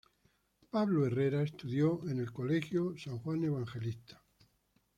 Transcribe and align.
Pablo 0.71 1.05
Herrera 1.05 1.43
estudió 1.43 2.01
en 2.09 2.17
el 2.19 2.31
Colegio 2.33 2.95
San 2.97 3.19
Juan 3.19 3.43
Evangelista. 3.43 4.19